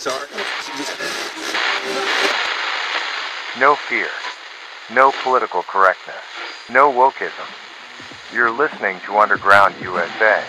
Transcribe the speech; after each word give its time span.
Sorry. 0.00 0.26
No 3.60 3.74
fear. 3.74 4.08
No 4.94 5.12
political 5.22 5.62
correctness. 5.62 6.16
No 6.70 6.90
wokeism. 6.90 7.46
You're 8.32 8.50
listening 8.50 8.98
to 9.00 9.18
Underground 9.18 9.74
USA. 9.82 10.42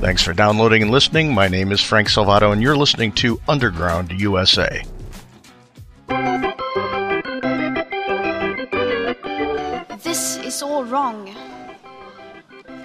Thanks 0.00 0.24
for 0.24 0.32
downloading 0.32 0.82
and 0.82 0.90
listening. 0.90 1.32
My 1.32 1.46
name 1.46 1.70
is 1.70 1.80
Frank 1.80 2.08
Salvato, 2.08 2.52
and 2.52 2.60
you're 2.60 2.76
listening 2.76 3.12
to 3.12 3.40
Underground 3.46 4.10
USA. 4.10 4.82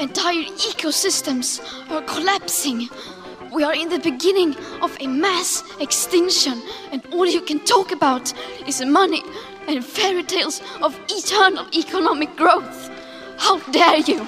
entire 0.00 0.44
ecosystems 0.44 1.60
are 1.90 2.02
collapsing. 2.02 2.88
We 3.52 3.64
are 3.64 3.74
in 3.74 3.88
the 3.88 3.98
beginning 3.98 4.56
of 4.80 4.96
a 5.00 5.06
mass 5.06 5.62
extinction, 5.78 6.62
and 6.90 7.04
all 7.12 7.26
you 7.26 7.42
can 7.42 7.60
talk 7.60 7.92
about 7.92 8.32
is 8.66 8.84
money 8.84 9.22
and 9.68 9.84
fairy 9.84 10.22
tales 10.22 10.62
of 10.80 10.98
eternal 11.08 11.66
economic 11.74 12.34
growth. 12.36 12.90
How 13.38 13.58
dare 13.70 13.98
you! 13.98 14.26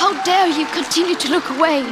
How 0.00 0.22
dare 0.24 0.48
you 0.48 0.66
continue 0.66 1.16
to 1.16 1.30
look 1.30 1.48
away? 1.50 1.82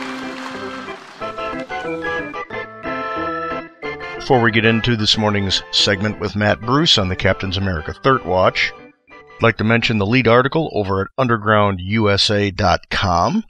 Before 4.16 4.40
we 4.40 4.50
get 4.50 4.64
into 4.64 4.96
this 4.96 5.16
morning's 5.16 5.62
segment 5.70 6.18
with 6.18 6.36
Matt 6.36 6.60
Bruce 6.60 6.98
on 6.98 7.08
the 7.08 7.16
Captain's 7.16 7.56
America 7.56 7.94
Third 7.94 8.24
Watch, 8.24 8.72
I'd 9.36 9.42
like 9.42 9.58
to 9.58 9.64
mention 9.64 9.98
the 9.98 10.06
lead 10.06 10.26
article 10.26 10.70
over 10.72 11.02
at 11.02 11.08
undergroundusa.com 11.20 13.44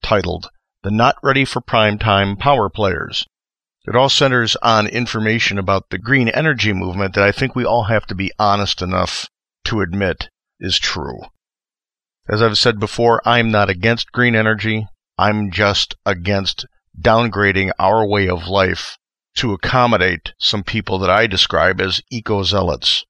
titled 0.00 0.50
The 0.84 0.92
Not 0.92 1.16
Ready 1.20 1.44
for 1.44 1.60
Primetime 1.60 2.38
Power 2.38 2.70
Players. 2.70 3.26
It 3.88 3.96
all 3.96 4.08
centers 4.08 4.54
on 4.62 4.86
information 4.86 5.58
about 5.58 5.90
the 5.90 5.98
green 5.98 6.28
energy 6.28 6.72
movement 6.72 7.14
that 7.14 7.24
I 7.24 7.32
think 7.32 7.56
we 7.56 7.64
all 7.64 7.82
have 7.84 8.06
to 8.06 8.14
be 8.14 8.30
honest 8.38 8.80
enough 8.80 9.28
to 9.64 9.80
admit 9.80 10.28
is 10.60 10.78
true. 10.78 11.22
As 12.28 12.40
I've 12.40 12.56
said 12.56 12.78
before, 12.78 13.20
I'm 13.26 13.50
not 13.50 13.68
against 13.68 14.12
green 14.12 14.36
energy. 14.36 14.86
I'm 15.18 15.50
just 15.50 15.96
against 16.06 16.66
downgrading 16.96 17.72
our 17.80 18.06
way 18.06 18.28
of 18.28 18.46
life 18.46 18.96
to 19.38 19.52
accommodate 19.52 20.34
some 20.38 20.62
people 20.62 21.00
that 21.00 21.10
I 21.10 21.26
describe 21.26 21.80
as 21.80 22.00
eco 22.12 22.44
zealots. 22.44 23.04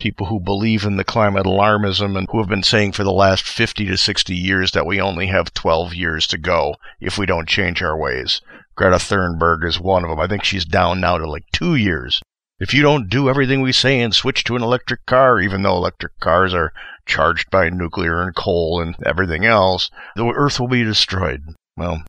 People 0.00 0.26
who 0.26 0.38
believe 0.38 0.84
in 0.84 0.96
the 0.96 1.02
climate 1.02 1.44
alarmism 1.44 2.16
and 2.16 2.28
who 2.30 2.38
have 2.38 2.48
been 2.48 2.62
saying 2.62 2.92
for 2.92 3.02
the 3.02 3.10
last 3.10 3.44
50 3.44 3.84
to 3.86 3.96
60 3.96 4.32
years 4.32 4.70
that 4.70 4.86
we 4.86 5.00
only 5.00 5.26
have 5.26 5.52
12 5.54 5.92
years 5.92 6.28
to 6.28 6.38
go 6.38 6.76
if 7.00 7.18
we 7.18 7.26
don't 7.26 7.48
change 7.48 7.82
our 7.82 7.98
ways. 7.98 8.40
Greta 8.76 8.98
Thunberg 8.98 9.66
is 9.66 9.80
one 9.80 10.04
of 10.04 10.10
them. 10.10 10.20
I 10.20 10.28
think 10.28 10.44
she's 10.44 10.64
down 10.64 11.00
now 11.00 11.18
to 11.18 11.28
like 11.28 11.46
two 11.52 11.74
years. 11.74 12.22
If 12.60 12.72
you 12.72 12.80
don't 12.80 13.08
do 13.08 13.28
everything 13.28 13.60
we 13.60 13.72
say 13.72 14.00
and 14.00 14.14
switch 14.14 14.44
to 14.44 14.54
an 14.54 14.62
electric 14.62 15.04
car, 15.04 15.40
even 15.40 15.62
though 15.62 15.76
electric 15.76 16.20
cars 16.20 16.54
are 16.54 16.72
charged 17.04 17.50
by 17.50 17.68
nuclear 17.68 18.22
and 18.22 18.36
coal 18.36 18.80
and 18.80 18.94
everything 19.04 19.44
else, 19.44 19.90
the 20.14 20.24
Earth 20.26 20.60
will 20.60 20.68
be 20.68 20.84
destroyed. 20.84 21.42
Well, 21.76 22.04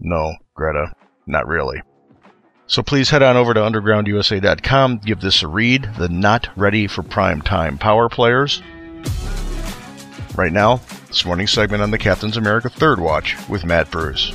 no, 0.00 0.34
Greta, 0.54 0.92
not 1.24 1.46
really. 1.46 1.82
So 2.68 2.82
please 2.82 3.08
head 3.08 3.22
on 3.22 3.38
over 3.38 3.54
to 3.54 3.60
undergroundusa.com, 3.60 4.98
give 4.98 5.22
this 5.22 5.42
a 5.42 5.48
read, 5.48 5.88
the 5.96 6.10
Not 6.10 6.50
Ready 6.54 6.86
for 6.86 7.02
Prime 7.02 7.40
Time 7.40 7.78
Power 7.78 8.10
Players. 8.10 8.62
Right 10.36 10.52
now, 10.52 10.82
this 11.06 11.24
morning's 11.24 11.50
segment 11.50 11.82
on 11.82 11.90
the 11.90 11.96
Captain's 11.96 12.36
America 12.36 12.68
Third 12.68 13.00
Watch 13.00 13.36
with 13.48 13.64
Matt 13.64 13.90
Bruce. 13.90 14.32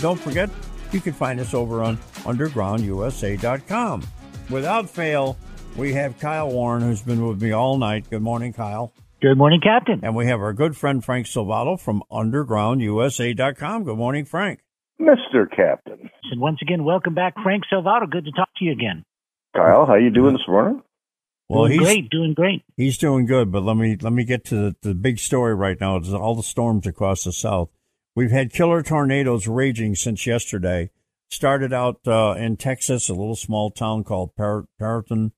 Don't 0.00 0.20
forget, 0.20 0.50
you 0.92 1.00
can 1.00 1.14
find 1.14 1.40
us 1.40 1.54
over 1.54 1.82
on 1.82 1.96
undergroundusa.com. 2.24 4.06
Without 4.50 4.90
fail, 4.90 5.38
we 5.76 5.94
have 5.94 6.18
Kyle 6.18 6.50
Warren, 6.50 6.82
who's 6.82 7.00
been 7.00 7.26
with 7.26 7.40
me 7.40 7.52
all 7.52 7.78
night. 7.78 8.10
Good 8.10 8.20
morning, 8.20 8.52
Kyle. 8.52 8.92
Good 9.24 9.38
morning, 9.38 9.62
Captain. 9.62 10.00
And 10.02 10.14
we 10.14 10.26
have 10.26 10.42
our 10.42 10.52
good 10.52 10.76
friend 10.76 11.02
Frank 11.02 11.26
Salvato 11.26 11.80
from 11.80 12.02
undergroundusa.com. 12.12 13.84
Good 13.84 13.96
morning, 13.96 14.26
Frank. 14.26 14.60
Mr. 15.00 15.50
Captain. 15.50 16.10
And 16.30 16.42
once 16.42 16.58
again, 16.60 16.84
welcome 16.84 17.14
back, 17.14 17.32
Frank 17.42 17.62
Salvato. 17.72 18.10
Good 18.10 18.26
to 18.26 18.32
talk 18.32 18.50
to 18.58 18.66
you 18.66 18.72
again. 18.72 19.02
Kyle, 19.56 19.86
how 19.86 19.94
you 19.94 20.10
doing 20.10 20.34
this 20.34 20.46
morning? 20.46 20.82
Well, 21.48 21.68
doing 21.68 21.78
he's 21.78 21.88
great, 21.88 22.10
doing 22.10 22.34
great. 22.34 22.64
he's 22.76 22.98
doing 22.98 23.24
good, 23.24 23.50
but 23.50 23.62
let 23.62 23.78
me 23.78 23.96
let 23.98 24.12
me 24.12 24.24
get 24.24 24.44
to 24.46 24.56
the, 24.56 24.76
the 24.82 24.94
big 24.94 25.18
story 25.18 25.54
right 25.54 25.80
now. 25.80 25.96
It's 25.96 26.10
all 26.10 26.34
the 26.34 26.42
storms 26.42 26.86
across 26.86 27.24
the 27.24 27.32
south. 27.32 27.70
We've 28.14 28.30
had 28.30 28.52
killer 28.52 28.82
tornadoes 28.82 29.46
raging 29.46 29.94
since 29.94 30.26
yesterday. 30.26 30.90
Started 31.30 31.72
out 31.72 32.06
uh, 32.06 32.34
in 32.36 32.58
Texas, 32.58 33.08
a 33.08 33.14
little 33.14 33.36
small 33.36 33.70
town 33.70 34.04
called 34.04 34.36
Par- 34.36 34.66
Perryton, 34.78 35.32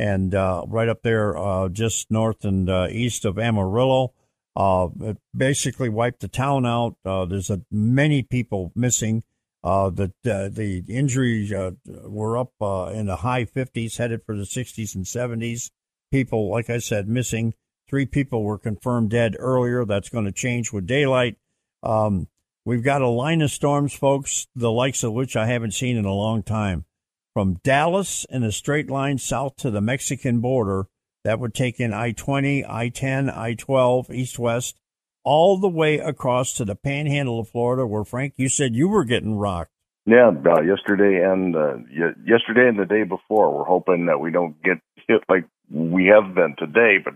and 0.00 0.34
uh, 0.34 0.64
right 0.66 0.88
up 0.88 1.02
there, 1.02 1.36
uh, 1.36 1.68
just 1.68 2.10
north 2.10 2.42
and 2.46 2.70
uh, 2.70 2.88
east 2.90 3.26
of 3.26 3.38
Amarillo. 3.38 4.14
Uh, 4.56 4.88
it 5.02 5.18
basically 5.36 5.90
wiped 5.90 6.20
the 6.20 6.28
town 6.28 6.64
out. 6.64 6.96
Uh, 7.04 7.26
there's 7.26 7.50
many 7.70 8.22
people 8.22 8.72
missing. 8.74 9.22
Uh, 9.62 9.90
the 9.90 10.10
the 10.22 10.82
injuries 10.88 11.52
were 11.84 12.38
up 12.38 12.54
in 12.94 13.06
the 13.06 13.16
high 13.16 13.44
50s, 13.44 13.98
headed 13.98 14.22
for 14.24 14.34
the 14.34 14.44
60s 14.44 14.94
and 14.94 15.04
70s. 15.04 15.70
People, 16.10 16.50
like 16.50 16.70
I 16.70 16.78
said, 16.78 17.06
missing. 17.06 17.52
Three 17.86 18.06
people 18.06 18.42
were 18.42 18.58
confirmed 18.58 19.10
dead 19.10 19.36
earlier. 19.38 19.84
That's 19.84 20.08
going 20.08 20.24
to 20.24 20.32
change 20.32 20.72
with 20.72 20.86
daylight. 20.86 21.36
Um, 21.82 22.28
we've 22.64 22.82
got 22.82 23.02
a 23.02 23.08
line 23.08 23.42
of 23.42 23.50
storms, 23.50 23.92
folks, 23.92 24.46
the 24.56 24.72
likes 24.72 25.04
of 25.04 25.12
which 25.12 25.36
I 25.36 25.44
haven't 25.44 25.74
seen 25.74 25.98
in 25.98 26.06
a 26.06 26.14
long 26.14 26.42
time. 26.42 26.86
From 27.32 27.60
Dallas 27.62 28.26
in 28.28 28.42
a 28.42 28.50
straight 28.50 28.90
line 28.90 29.18
south 29.18 29.54
to 29.58 29.70
the 29.70 29.80
Mexican 29.80 30.40
border, 30.40 30.86
that 31.22 31.38
would 31.38 31.54
take 31.54 31.78
in 31.78 31.94
I 31.94 32.10
20, 32.10 32.64
I 32.68 32.88
10, 32.88 33.30
I 33.30 33.54
12, 33.54 34.10
east 34.10 34.38
west, 34.38 34.80
all 35.22 35.56
the 35.56 35.68
way 35.68 35.98
across 35.98 36.54
to 36.54 36.64
the 36.64 36.74
panhandle 36.74 37.38
of 37.38 37.48
Florida, 37.48 37.86
where 37.86 38.04
Frank, 38.04 38.34
you 38.36 38.48
said 38.48 38.74
you 38.74 38.88
were 38.88 39.04
getting 39.04 39.36
rocked. 39.36 39.70
Yeah, 40.06 40.30
uh, 40.30 40.62
yesterday 40.62 41.22
and 41.22 41.54
uh, 41.54 41.74
y- 41.88 42.14
yesterday 42.26 42.68
and 42.68 42.78
the 42.78 42.86
day 42.86 43.04
before. 43.04 43.56
We're 43.56 43.64
hoping 43.64 44.06
that 44.06 44.18
we 44.18 44.32
don't 44.32 44.60
get 44.62 44.78
hit 45.06 45.22
like 45.28 45.44
we 45.70 46.06
have 46.06 46.34
been 46.34 46.56
today, 46.58 46.96
but 47.04 47.14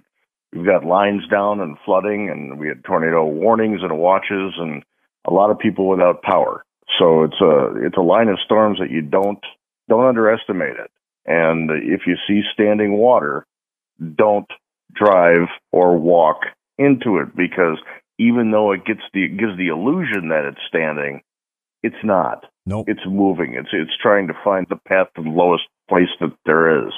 we've 0.52 0.66
got 0.66 0.84
lines 0.84 1.22
down 1.28 1.60
and 1.60 1.76
flooding, 1.84 2.28
and 2.30 2.60
we 2.60 2.68
had 2.68 2.84
tornado 2.84 3.24
warnings 3.24 3.80
and 3.82 3.98
watches, 3.98 4.52
and 4.58 4.84
a 5.26 5.32
lot 5.32 5.50
of 5.50 5.58
people 5.58 5.88
without 5.88 6.22
power. 6.22 6.64
So 7.00 7.24
it's 7.24 7.40
a 7.40 7.84
it's 7.84 7.96
a 7.96 8.02
line 8.02 8.28
of 8.28 8.38
storms 8.44 8.78
that 8.78 8.90
you 8.90 9.00
don't 9.00 9.42
don't 9.88 10.06
underestimate 10.06 10.76
it. 10.76 10.90
And 11.26 11.70
if 11.70 12.02
you 12.06 12.16
see 12.26 12.42
standing 12.52 12.92
water, 12.92 13.46
don't 14.16 14.50
drive 14.92 15.48
or 15.72 15.96
walk 15.96 16.42
into 16.78 17.18
it 17.18 17.34
because 17.34 17.78
even 18.18 18.50
though 18.50 18.72
it 18.72 18.84
gets 18.84 19.00
the 19.12 19.24
it 19.24 19.36
gives 19.36 19.56
the 19.56 19.68
illusion 19.68 20.28
that 20.28 20.44
it's 20.44 20.60
standing, 20.68 21.22
it's 21.82 22.02
not. 22.04 22.44
Nope. 22.66 22.88
It's 22.88 23.04
moving. 23.06 23.54
It's 23.54 23.70
it's 23.72 23.96
trying 24.00 24.28
to 24.28 24.34
find 24.44 24.66
the 24.68 24.76
path 24.76 25.08
to 25.16 25.22
the 25.22 25.30
lowest 25.30 25.64
place 25.88 26.08
that 26.20 26.32
there 26.46 26.86
is. 26.86 26.92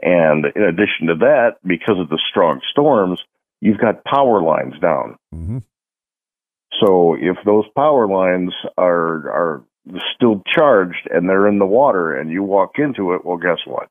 And 0.00 0.46
in 0.54 0.62
addition 0.62 1.08
to 1.08 1.14
that, 1.16 1.56
because 1.64 1.98
of 1.98 2.08
the 2.08 2.20
strong 2.30 2.60
storms, 2.70 3.20
you've 3.60 3.78
got 3.78 4.04
power 4.04 4.42
lines 4.42 4.74
down. 4.80 5.16
hmm 5.32 5.58
So 6.80 7.16
if 7.18 7.36
those 7.44 7.64
power 7.74 8.06
lines 8.06 8.54
are 8.76 9.30
are 9.30 9.64
still 10.14 10.42
charged 10.54 11.08
and 11.10 11.28
they're 11.28 11.48
in 11.48 11.58
the 11.58 11.66
water 11.66 12.14
and 12.14 12.30
you 12.30 12.42
walk 12.42 12.72
into 12.78 13.12
it, 13.14 13.24
well, 13.24 13.38
guess 13.38 13.58
what? 13.66 13.88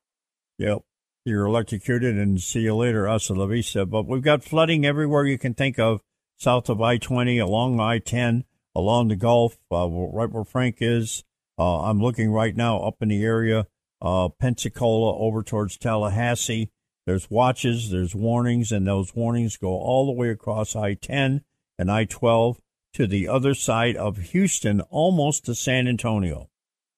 Yep. 0.57 0.83
You're 1.25 1.45
electrocuted 1.45 2.17
and 2.17 2.39
see 2.39 2.61
you 2.61 2.75
later, 2.75 3.05
hasta 3.05 3.33
la 3.33 3.47
vista. 3.47 3.85
But 3.85 4.07
we've 4.07 4.21
got 4.21 4.43
flooding 4.43 4.85
everywhere 4.85 5.25
you 5.25 5.37
can 5.37 5.53
think 5.53 5.77
of, 5.77 6.01
south 6.37 6.69
of 6.69 6.81
I-20, 6.81 7.41
along 7.41 7.79
I-10, 7.79 8.43
along 8.73 9.09
the 9.09 9.17
Gulf, 9.17 9.57
uh, 9.71 9.89
right 9.89 10.31
where 10.31 10.45
Frank 10.45 10.77
is. 10.79 11.25
Uh, 11.59 11.81
I'm 11.81 11.99
looking 11.99 12.31
right 12.31 12.55
now 12.55 12.79
up 12.79 12.95
in 13.01 13.09
the 13.09 13.23
area, 13.23 13.67
uh, 14.01 14.29
Pensacola 14.29 15.17
over 15.17 15.43
towards 15.43 15.77
Tallahassee 15.77 16.71
There's 17.05 17.29
watches, 17.29 17.89
there's 17.89 18.15
warnings, 18.15 18.71
and 18.71 18.87
those 18.87 19.15
warnings 19.15 19.57
go 19.57 19.69
all 19.69 20.05
the 20.05 20.11
way 20.13 20.29
across 20.29 20.75
I 20.75 20.93
10 20.93 21.41
and 21.77 21.91
I 21.91 22.05
12 22.05 22.59
to 22.97 23.07
the 23.07 23.27
other 23.27 23.53
side 23.53 23.95
of 23.95 24.17
Houston, 24.17 24.81
almost 24.81 25.45
to 25.45 25.53
San 25.53 25.87
Antonio. 25.87 26.49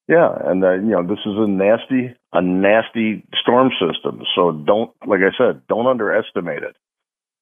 Yeah, 0.07 0.29
and 0.45 0.63
uh, 0.63 0.73
you 0.73 0.89
know 0.89 1.03
this 1.03 1.19
is 1.25 1.35
a 1.37 1.45
nasty, 1.45 2.15
a 2.33 2.41
nasty 2.41 3.23
storm 3.41 3.69
system. 3.79 4.21
So 4.35 4.51
don't, 4.51 4.91
like 5.05 5.19
I 5.19 5.35
said, 5.37 5.61
don't 5.67 5.85
underestimate 5.85 6.63
it. 6.63 6.75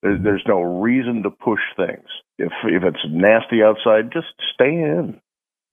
There's, 0.01 0.21
there's 0.23 0.43
no 0.47 0.61
reason 0.61 1.23
to 1.23 1.29
push 1.29 1.61
things. 1.77 2.05
If 2.37 2.51
if 2.65 2.83
it's 2.83 3.05
nasty 3.09 3.63
outside, 3.63 4.11
just 4.11 4.27
stay 4.53 4.73
in. 4.73 5.21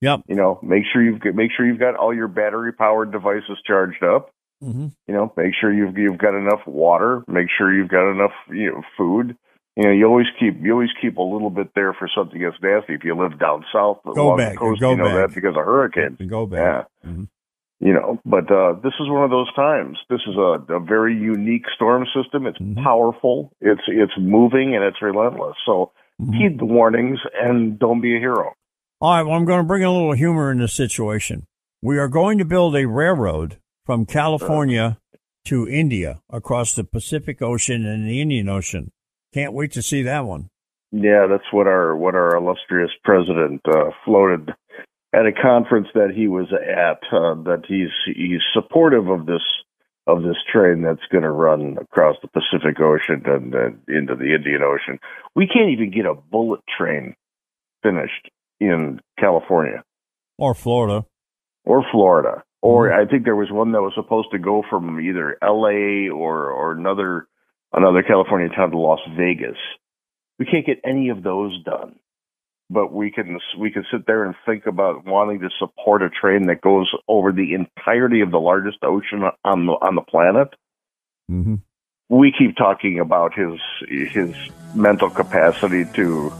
Yep. 0.01 0.21
You 0.27 0.35
know, 0.35 0.59
make 0.61 0.83
sure 0.93 1.03
you've 1.03 1.19
got, 1.19 1.33
make 1.33 1.51
sure 1.57 1.65
you've 1.65 1.79
got 1.79 1.95
all 1.95 2.13
your 2.13 2.27
battery 2.27 2.71
powered 2.71 3.11
devices 3.11 3.57
charged 3.65 4.03
up. 4.03 4.29
Mm-hmm. 4.63 4.87
You 5.07 5.13
know, 5.13 5.33
make 5.35 5.53
sure 5.59 5.73
you've 5.73 5.97
you've 5.97 6.19
got 6.19 6.37
enough 6.37 6.65
water. 6.67 7.23
Make 7.27 7.47
sure 7.57 7.73
you've 7.73 7.89
got 7.89 8.11
enough 8.11 8.33
you 8.49 8.71
know 8.71 8.81
food. 8.97 9.35
You 9.75 9.83
know, 9.83 9.91
you 9.91 10.05
always 10.05 10.27
keep 10.39 10.55
you 10.61 10.71
always 10.73 10.89
keep 11.01 11.17
a 11.17 11.21
little 11.21 11.49
bit 11.49 11.67
there 11.75 11.93
for 11.93 12.09
something 12.15 12.41
that's 12.41 12.55
nasty. 12.61 12.93
If 12.93 13.03
you 13.03 13.15
live 13.15 13.37
down 13.39 13.65
south 13.73 13.99
Go 14.05 14.27
along 14.27 14.37
back, 14.37 14.53
the 14.53 14.57
coast, 14.59 14.79
go 14.81 14.91
you 14.91 14.97
know 14.97 15.05
back. 15.05 15.29
that 15.29 15.35
because 15.35 15.55
of 15.57 15.65
hurricanes. 15.65 16.17
Go 16.29 16.45
back. 16.45 16.87
Yeah. 17.03 17.11
Mhm. 17.11 17.27
You 17.81 17.93
know, 17.93 18.19
but 18.25 18.49
uh, 18.49 18.73
this 18.81 18.93
is 19.01 19.09
one 19.09 19.25
of 19.25 19.31
those 19.31 19.53
times. 19.53 19.97
This 20.09 20.21
is 20.27 20.35
a, 20.37 20.63
a 20.75 20.79
very 20.79 21.13
unique 21.13 21.65
storm 21.75 22.05
system. 22.15 22.47
It's 22.47 22.57
Mhm. 22.57 22.81
powerful. 22.83 23.51
It's 23.59 23.81
it's 23.87 24.13
moving 24.17 24.75
and 24.75 24.83
it's 24.85 25.01
relentless. 25.01 25.57
So 25.65 25.91
Mhm. 26.21 26.35
heed 26.37 26.57
the 26.59 26.65
warnings 26.65 27.19
and 27.37 27.77
don't 27.77 27.99
be 27.99 28.15
a 28.15 28.19
hero. 28.19 28.53
All 29.01 29.13
right, 29.17 29.23
well, 29.23 29.35
I'm 29.35 29.43
going 29.43 29.59
to 29.59 29.67
bring 29.67 29.83
a 29.83 29.91
little 29.91 30.13
humor 30.13 30.51
in 30.53 30.59
this 30.59 30.73
situation. 30.73 31.43
We 31.81 31.97
are 31.99 32.07
going 32.07 32.37
to 32.37 32.45
build 32.45 32.77
a 32.77 32.87
railroad 32.87 33.57
from 33.85 34.05
California 34.05 34.99
to 35.43 35.67
India 35.67 36.21
across 36.29 36.73
the 36.73 36.85
Pacific 36.85 37.41
Ocean 37.41 37.85
and 37.85 38.07
the 38.07 38.21
Indian 38.21 38.47
Ocean. 38.47 38.91
Can't 39.35 39.51
wait 39.53 39.73
to 39.73 39.81
see 39.81 40.01
that 40.03 40.23
one. 40.25 40.49
Yeah, 40.93 41.27
that's 41.29 41.51
what 41.51 41.67
our 41.67 41.93
what 41.97 42.15
our 42.15 42.37
illustrious 42.37 42.91
president 43.03 43.59
uh, 43.67 43.89
floated 44.05 44.51
at 45.13 45.25
a 45.25 45.33
conference 45.33 45.87
that 45.93 46.11
he 46.15 46.29
was 46.29 46.47
at. 46.53 46.99
Uh, 47.11 47.35
that 47.43 47.63
he's 47.67 47.89
he's 48.15 48.39
supportive 48.53 49.09
of 49.09 49.25
this 49.25 49.41
of 50.07 50.21
this 50.21 50.37
train 50.49 50.83
that's 50.83 51.05
going 51.11 51.23
to 51.23 51.31
run 51.31 51.75
across 51.81 52.15
the 52.21 52.29
Pacific 52.29 52.79
Ocean 52.79 53.23
and 53.25 53.53
uh, 53.53 53.67
into 53.89 54.15
the 54.15 54.33
Indian 54.35 54.61
Ocean. 54.63 54.99
We 55.35 55.47
can't 55.47 55.69
even 55.71 55.91
get 55.91 56.05
a 56.05 56.13
bullet 56.13 56.61
train 56.77 57.15
finished 57.83 58.29
in 58.61 59.01
California 59.19 59.83
Or 60.37 60.53
Florida. 60.55 61.05
or 61.65 61.83
Florida. 61.91 62.41
Or 62.61 62.93
I 62.93 63.05
think 63.05 63.25
there 63.25 63.35
was 63.35 63.51
one 63.51 63.73
that 63.73 63.81
was 63.81 63.91
supposed 63.95 64.29
to 64.31 64.39
go 64.39 64.63
from 64.69 64.99
either 65.01 65.37
L.A. 65.41 66.07
or 66.09 66.49
or 66.51 66.71
another 66.71 67.27
another 67.75 68.01
California 68.01 68.49
town 68.49 68.71
to 68.71 68.77
Las 68.77 68.99
Vegas. 69.15 69.57
We 70.39 70.45
can't 70.45 70.65
get 70.65 70.79
any 70.83 71.09
of 71.09 71.21
those 71.21 71.61
done, 71.63 71.97
but 72.69 72.91
we 72.91 73.11
can 73.11 73.39
we 73.59 73.71
can 73.71 73.85
sit 73.91 74.07
there 74.07 74.25
and 74.25 74.35
think 74.45 74.65
about 74.65 75.05
wanting 75.05 75.41
to 75.41 75.49
support 75.59 76.01
a 76.01 76.09
train 76.09 76.47
that 76.47 76.61
goes 76.61 76.89
over 77.07 77.31
the 77.31 77.53
entirety 77.53 78.21
of 78.21 78.31
the 78.31 78.39
largest 78.39 78.79
ocean 78.83 79.23
on 79.43 79.65
the 79.65 79.73
on 79.73 79.95
the 79.95 80.01
planet. 80.01 80.49
Mm-hmm. 81.29 81.55
We 82.09 82.33
keep 82.37 82.55
talking 82.55 82.99
about 82.99 83.33
his 83.33 83.59
his 83.87 84.35
mental 84.73 85.09
capacity 85.09 85.85
to 85.93 86.31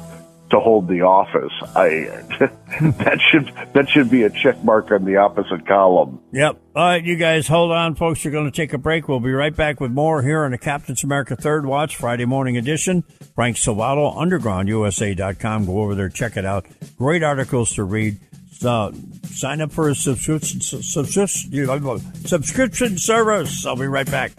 to 0.50 0.60
hold 0.60 0.88
the 0.88 1.02
office. 1.02 1.52
I 1.76 2.24
that 2.82 3.20
should 3.32 3.52
that 3.74 3.90
should 3.90 4.10
be 4.10 4.24
a 4.24 4.30
check 4.30 4.64
mark 4.64 4.92
on 4.92 5.06
the 5.06 5.18
opposite 5.18 5.66
column. 5.68 6.20
Yep. 6.32 6.62
All 6.76 6.86
right, 6.86 7.04
you 7.04 7.16
guys, 7.16 7.48
hold 7.48 7.72
on, 7.72 7.96
folks. 7.96 8.24
You're 8.24 8.32
going 8.32 8.52
to 8.52 8.56
take 8.56 8.74
a 8.74 8.78
break. 8.78 9.08
We'll 9.08 9.20
be 9.20 9.32
right 9.32 9.56
back 9.56 9.80
with 9.80 9.92
more 9.92 10.22
here 10.22 10.44
on 10.44 10.52
the 10.52 10.58
Captain's 10.58 11.04
America 11.04 11.36
Third 11.36 11.66
Watch 11.66 11.96
Friday 11.96 12.26
morning 12.26 12.58
edition. 12.58 13.04
Frank 13.34 13.58
Salvato, 13.58 14.16
UndergroundUSA.com. 14.16 15.66
Go 15.66 15.80
over 15.80 15.96
there, 15.96 16.10
check 16.10 16.38
it 16.38 16.46
out. 16.46 16.66
Great 16.98 17.24
articles 17.24 17.74
to 17.76 17.84
read. 17.84 18.20
Sign 18.58 19.62
up 19.62 19.72
for 19.72 19.90
a 19.90 19.96
subscription 19.96 20.62
subscription 20.62 22.00
subscription 22.26 22.98
service. 22.98 23.66
I'll 23.66 23.76
be 23.76 23.88
right 23.88 24.10
back. 24.10 24.32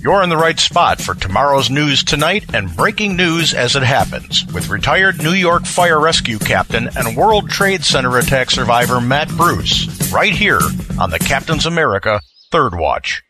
You're 0.00 0.22
in 0.22 0.28
the 0.28 0.36
right 0.36 0.60
spot 0.60 1.00
for 1.00 1.14
tomorrow's 1.14 1.70
news 1.70 2.04
tonight 2.04 2.54
and 2.54 2.74
breaking 2.76 3.16
news 3.16 3.52
as 3.52 3.74
it 3.74 3.82
happens 3.82 4.46
with 4.54 4.68
retired 4.68 5.20
New 5.20 5.32
York 5.32 5.64
Fire 5.64 5.98
Rescue 5.98 6.38
Captain 6.38 6.88
and 6.96 7.16
World 7.16 7.50
Trade 7.50 7.84
Center 7.84 8.16
attack 8.18 8.52
survivor 8.52 9.00
Matt 9.00 9.28
Bruce, 9.30 10.12
right 10.12 10.32
here 10.32 10.60
on 11.00 11.10
the 11.10 11.18
Captain's 11.18 11.66
America 11.66 12.20
Third 12.52 12.76
Watch. 12.76 13.24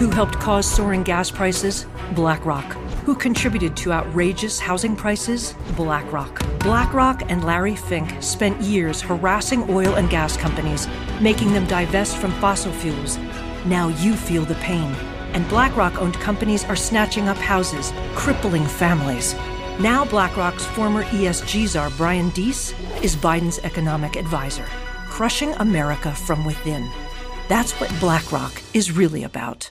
Who 0.00 0.08
helped 0.08 0.40
cause 0.40 0.64
soaring 0.64 1.02
gas 1.02 1.30
prices? 1.30 1.84
BlackRock. 2.14 2.64
Who 3.04 3.14
contributed 3.14 3.76
to 3.76 3.92
outrageous 3.92 4.58
housing 4.58 4.96
prices? 4.96 5.54
BlackRock. 5.76 6.40
BlackRock 6.60 7.30
and 7.30 7.44
Larry 7.44 7.76
Fink 7.76 8.10
spent 8.22 8.58
years 8.62 9.02
harassing 9.02 9.68
oil 9.68 9.96
and 9.96 10.08
gas 10.08 10.38
companies, 10.38 10.88
making 11.20 11.52
them 11.52 11.66
divest 11.66 12.16
from 12.16 12.32
fossil 12.40 12.72
fuels. 12.72 13.18
Now 13.66 13.88
you 13.88 14.14
feel 14.14 14.46
the 14.46 14.54
pain. 14.54 14.90
And 15.34 15.46
BlackRock 15.50 16.00
owned 16.00 16.14
companies 16.14 16.64
are 16.64 16.76
snatching 16.76 17.28
up 17.28 17.36
houses, 17.36 17.92
crippling 18.14 18.64
families. 18.64 19.34
Now 19.80 20.06
BlackRock's 20.06 20.64
former 20.64 21.04
ESG 21.04 21.68
czar 21.68 21.90
Brian 21.98 22.30
Deese 22.30 22.72
is 23.02 23.16
Biden's 23.16 23.58
economic 23.64 24.16
advisor, 24.16 24.64
crushing 25.10 25.52
America 25.56 26.10
from 26.10 26.46
within. 26.46 26.88
That's 27.48 27.78
what 27.78 27.94
BlackRock 28.00 28.62
is 28.72 28.92
really 28.92 29.24
about. 29.24 29.68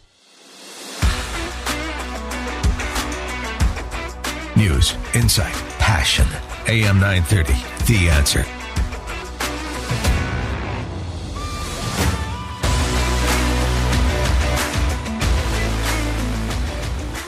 News, 4.60 4.94
insight, 5.16 5.54
passion. 5.80 6.25
AM 6.68 7.00
930, 7.00 7.54
The 7.86 8.10
Answer. 8.10 8.44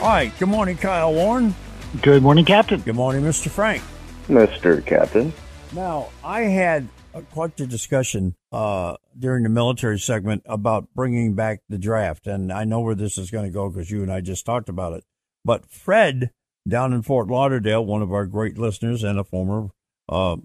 All 0.02 0.08
right. 0.10 0.30
Good 0.38 0.50
morning, 0.50 0.76
Kyle 0.76 1.14
Warren. 1.14 1.54
Good 2.02 2.22
morning, 2.22 2.44
Captain. 2.44 2.80
Good 2.80 2.96
morning, 2.96 3.22
Mr. 3.22 3.48
Frank. 3.48 3.82
Mister 4.28 4.82
Captain. 4.82 5.32
Now, 5.72 6.10
I 6.22 6.42
had 6.42 6.86
a, 7.14 7.22
quite 7.22 7.58
a 7.60 7.66
discussion 7.66 8.36
uh, 8.52 8.96
during 9.18 9.44
the 9.44 9.48
military 9.48 9.98
segment 9.98 10.42
about 10.44 10.86
bringing 10.94 11.32
back 11.32 11.60
the 11.70 11.78
draft, 11.78 12.26
and 12.26 12.52
I 12.52 12.64
know 12.64 12.80
where 12.80 12.94
this 12.94 13.16
is 13.16 13.30
going 13.30 13.46
to 13.46 13.50
go 13.50 13.70
because 13.70 13.90
you 13.90 14.02
and 14.02 14.12
I 14.12 14.20
just 14.20 14.44
talked 14.44 14.68
about 14.68 14.92
it. 14.92 15.04
But 15.46 15.64
Fred 15.64 16.30
down 16.66 16.92
in 16.92 17.02
Fort 17.02 17.28
Lauderdale, 17.28 17.84
one 17.84 18.02
of 18.02 18.12
our 18.12 18.26
great 18.26 18.58
listeners 18.58 19.02
and 19.02 19.18
a 19.18 19.24
former 19.24 19.70
uh, 20.08 20.36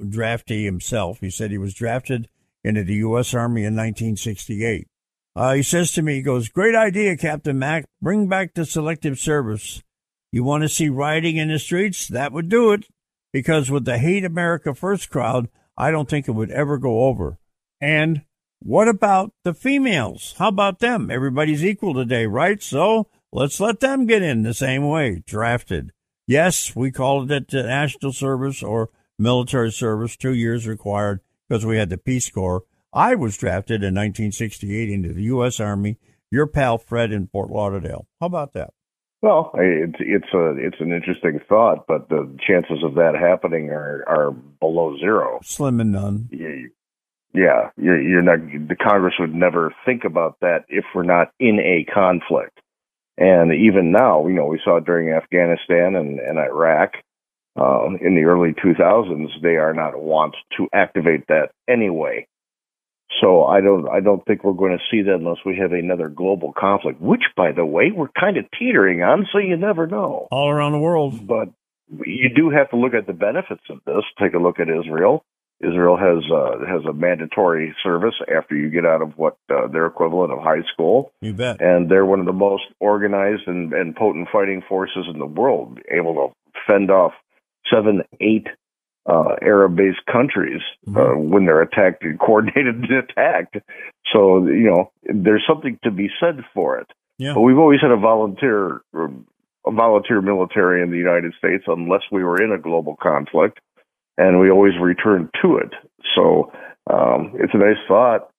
draftee 0.00 0.64
himself, 0.64 1.20
he 1.20 1.30
said 1.30 1.50
he 1.50 1.58
was 1.58 1.74
drafted 1.74 2.28
into 2.64 2.84
the 2.84 2.94
U.S. 2.96 3.34
Army 3.34 3.62
in 3.62 3.74
1968. 3.74 4.86
Uh, 5.34 5.54
he 5.54 5.62
says 5.62 5.92
to 5.92 6.02
me, 6.02 6.16
he 6.16 6.22
goes, 6.22 6.48
"Great 6.48 6.74
idea, 6.74 7.16
Captain 7.16 7.58
Mac. 7.58 7.84
Bring 8.00 8.28
back 8.28 8.54
the 8.54 8.66
selective 8.66 9.18
service. 9.18 9.82
You 10.30 10.44
want 10.44 10.62
to 10.62 10.68
see 10.68 10.88
rioting 10.88 11.36
in 11.36 11.48
the 11.48 11.58
streets? 11.58 12.06
That 12.08 12.32
would 12.32 12.48
do 12.48 12.72
it." 12.72 12.84
because 13.32 13.70
with 13.70 13.84
the 13.84 13.98
hate 13.98 14.24
America 14.24 14.74
first 14.74 15.10
crowd, 15.10 15.48
I 15.76 15.90
don't 15.90 16.08
think 16.08 16.28
it 16.28 16.32
would 16.32 16.50
ever 16.50 16.78
go 16.78 17.04
over. 17.04 17.38
And 17.80 18.22
what 18.60 18.88
about 18.88 19.32
the 19.42 19.54
females? 19.54 20.34
How 20.38 20.48
about 20.48 20.78
them? 20.78 21.10
Everybody's 21.10 21.64
equal 21.64 21.94
today, 21.94 22.26
right? 22.26 22.62
So 22.62 23.08
let's 23.32 23.60
let 23.60 23.80
them 23.80 24.06
get 24.06 24.22
in 24.22 24.42
the 24.42 24.54
same 24.54 24.86
way, 24.86 25.22
drafted. 25.26 25.92
Yes, 26.26 26.76
we 26.76 26.90
called 26.90 27.30
it 27.32 27.48
the 27.48 27.64
national 27.64 28.12
service 28.12 28.62
or 28.62 28.90
military 29.18 29.72
service, 29.72 30.16
two 30.16 30.34
years 30.34 30.66
required 30.66 31.20
because 31.48 31.66
we 31.66 31.78
had 31.78 31.90
the 31.90 31.98
Peace 31.98 32.30
Corps. 32.30 32.64
I 32.92 33.14
was 33.14 33.36
drafted 33.36 33.82
in 33.82 33.94
1968 33.94 34.90
into 34.90 35.12
the 35.12 35.22
U.S. 35.24 35.58
Army. 35.60 35.98
Your 36.30 36.46
pal 36.46 36.78
Fred 36.78 37.12
in 37.12 37.26
Fort 37.26 37.50
Lauderdale. 37.50 38.06
How 38.20 38.26
about 38.26 38.52
that? 38.52 38.72
Well, 39.22 39.52
it's 39.54 39.98
it's 40.00 40.34
a 40.34 40.56
it's 40.58 40.80
an 40.80 40.92
interesting 40.92 41.38
thought, 41.48 41.86
but 41.86 42.08
the 42.08 42.36
chances 42.44 42.82
of 42.82 42.94
that 42.94 43.14
happening 43.14 43.70
are 43.70 44.02
are 44.08 44.32
below 44.32 44.96
zero. 44.98 45.38
Slim 45.44 45.78
and 45.78 45.92
none. 45.92 46.28
You, 46.32 46.70
yeah, 47.32 47.70
you're, 47.76 48.02
you're 48.02 48.22
not. 48.22 48.40
The 48.68 48.74
Congress 48.74 49.14
would 49.20 49.34
never 49.34 49.72
think 49.86 50.02
about 50.04 50.38
that 50.40 50.64
if 50.68 50.84
we're 50.92 51.04
not 51.04 51.32
in 51.38 51.60
a 51.60 51.84
conflict. 51.92 52.58
And 53.22 53.52
even 53.54 53.92
now, 53.92 54.26
you 54.26 54.34
know, 54.34 54.46
we 54.46 54.60
saw 54.64 54.80
during 54.80 55.14
Afghanistan 55.14 55.94
and, 55.94 56.18
and 56.18 56.38
Iraq 56.38 56.94
uh, 57.56 57.86
in 58.00 58.16
the 58.16 58.24
early 58.24 58.52
2000s, 58.52 59.28
they 59.40 59.58
are 59.58 59.72
not 59.72 59.96
want 59.96 60.34
to 60.56 60.66
activate 60.74 61.28
that 61.28 61.50
anyway. 61.68 62.26
So 63.20 63.44
I 63.44 63.60
don't 63.60 63.86
I 63.88 64.00
don't 64.00 64.24
think 64.24 64.42
we're 64.42 64.54
going 64.54 64.76
to 64.76 64.84
see 64.90 65.02
that 65.02 65.14
unless 65.14 65.36
we 65.46 65.56
have 65.58 65.70
another 65.70 66.08
global 66.08 66.52
conflict, 66.58 67.00
which 67.00 67.22
by 67.36 67.52
the 67.52 67.64
way 67.64 67.92
we're 67.94 68.08
kind 68.18 68.38
of 68.38 68.46
teetering 68.58 69.02
on, 69.02 69.28
so 69.30 69.38
you 69.38 69.56
never 69.56 69.86
know. 69.86 70.26
All 70.32 70.50
around 70.50 70.72
the 70.72 70.80
world. 70.80 71.24
But 71.24 71.50
you 72.04 72.30
do 72.34 72.50
have 72.50 72.70
to 72.70 72.76
look 72.76 72.94
at 72.94 73.06
the 73.06 73.12
benefits 73.12 73.62
of 73.70 73.78
this. 73.86 74.02
Take 74.20 74.34
a 74.34 74.38
look 74.38 74.58
at 74.58 74.68
Israel. 74.68 75.24
Israel 75.62 75.96
has 75.96 76.24
uh, 76.30 76.66
has 76.66 76.84
a 76.88 76.92
mandatory 76.92 77.74
service 77.82 78.14
after 78.34 78.56
you 78.56 78.68
get 78.68 78.84
out 78.84 79.00
of 79.00 79.16
what 79.16 79.36
uh, 79.50 79.68
their 79.68 79.86
equivalent 79.86 80.32
of 80.32 80.40
high 80.40 80.62
school. 80.72 81.12
You 81.20 81.32
bet. 81.32 81.60
And 81.60 81.90
they're 81.90 82.06
one 82.06 82.20
of 82.20 82.26
the 82.26 82.32
most 82.32 82.64
organized 82.80 83.42
and, 83.46 83.72
and 83.72 83.94
potent 83.94 84.28
fighting 84.32 84.62
forces 84.68 85.06
in 85.12 85.18
the 85.18 85.26
world, 85.26 85.78
able 85.90 86.14
to 86.14 86.60
fend 86.66 86.90
off 86.90 87.12
seven, 87.72 88.02
eight 88.20 88.48
uh, 89.06 89.34
Arab-based 89.40 90.04
countries 90.10 90.60
uh, 90.86 90.90
mm-hmm. 90.90 91.30
when 91.30 91.46
they're 91.46 91.62
attacked, 91.62 92.02
and 92.02 92.18
coordinated 92.18 92.84
attacked. 92.90 93.56
So 94.12 94.46
you 94.46 94.70
know, 94.70 94.92
there's 95.04 95.44
something 95.48 95.78
to 95.84 95.90
be 95.90 96.08
said 96.20 96.40
for 96.54 96.78
it. 96.78 96.86
Yeah. 97.18 97.34
But 97.34 97.42
we've 97.42 97.58
always 97.58 97.80
had 97.80 97.90
a 97.90 97.96
volunteer, 97.96 98.82
a 98.94 99.70
volunteer 99.70 100.20
military 100.20 100.82
in 100.82 100.90
the 100.90 100.96
United 100.96 101.34
States, 101.38 101.64
unless 101.66 102.02
we 102.10 102.24
were 102.24 102.42
in 102.42 102.52
a 102.52 102.58
global 102.58 102.96
conflict, 103.00 103.60
and 104.18 104.40
we 104.40 104.50
always 104.50 104.74
return 104.80 105.30
to 105.42 105.58
it. 105.58 105.72
So 106.14 106.52
um, 106.90 107.32
it's 107.34 107.54
a 107.54 107.58
nice 107.58 107.76
thought, 107.88 108.30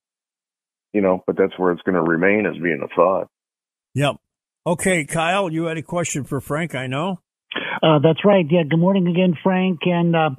you 0.93 1.01
know, 1.01 1.23
but 1.25 1.37
that's 1.37 1.57
where 1.57 1.71
it's 1.71 1.81
going 1.81 1.95
to 1.95 2.01
remain 2.01 2.45
as 2.45 2.61
being 2.61 2.81
a 2.83 2.95
thought. 2.95 3.27
Yep. 3.95 4.15
Okay, 4.65 5.05
Kyle, 5.05 5.51
you 5.51 5.65
had 5.65 5.77
a 5.77 5.81
question 5.81 6.23
for 6.23 6.39
Frank, 6.39 6.73
I 6.73 6.87
know. 6.87 7.19
Uh, 7.81 7.99
that's 7.99 8.23
right. 8.23 8.45
Yeah. 8.49 8.63
Good 8.69 8.79
morning 8.79 9.07
again, 9.07 9.37
Frank. 9.43 9.81
And, 9.83 10.15
uh, 10.15 10.29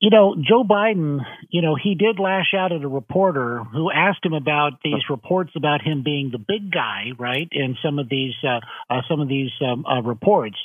you 0.00 0.10
know, 0.10 0.34
Joe 0.36 0.64
Biden, 0.64 1.18
you 1.50 1.62
know, 1.62 1.76
he 1.80 1.94
did 1.94 2.18
lash 2.18 2.52
out 2.56 2.72
at 2.72 2.82
a 2.82 2.88
reporter 2.88 3.62
who 3.72 3.90
asked 3.92 4.24
him 4.24 4.32
about 4.32 4.72
these 4.82 5.02
reports 5.08 5.52
about 5.56 5.82
him 5.82 6.02
being 6.02 6.30
the 6.32 6.38
big 6.38 6.72
guy, 6.72 7.12
right? 7.18 7.48
In 7.52 7.76
some 7.84 7.98
of 7.98 8.08
these, 8.08 8.34
uh, 8.42 8.60
uh 8.92 9.02
some 9.08 9.20
of 9.20 9.28
these 9.28 9.50
um, 9.64 9.84
uh, 9.86 10.02
reports. 10.02 10.56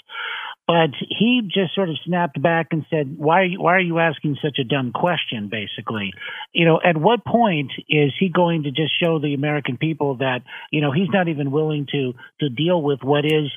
But 0.67 0.89
he 0.98 1.41
just 1.43 1.75
sort 1.75 1.89
of 1.89 1.98
snapped 2.05 2.41
back 2.41 2.67
and 2.72 2.86
said, 2.89 3.17
"Why? 3.17 3.41
Are 3.41 3.45
you, 3.45 3.62
why 3.62 3.75
are 3.75 3.79
you 3.79 4.00
asking 4.00 4.38
such 4.41 4.57
a 4.57 4.63
dumb 4.63 4.93
question?" 4.93 5.48
Basically, 5.48 6.12
you 6.53 6.65
know, 6.65 6.79
at 6.84 6.98
what 6.98 7.24
point 7.24 7.72
is 7.88 8.13
he 8.19 8.29
going 8.29 8.63
to 8.63 8.72
just 8.72 8.91
show 9.00 9.19
the 9.19 9.36
American 9.36 9.77
people 9.77 10.15
that 10.17 10.39
you 10.72 10.81
know 10.81 10.91
he's 10.91 11.10
not 11.10 11.27
even 11.27 11.51
willing 11.51 11.86
to 11.91 12.13
to 12.39 12.50
deal 12.50 12.81
with 12.81 13.03
what 13.03 13.25
is 13.25 13.51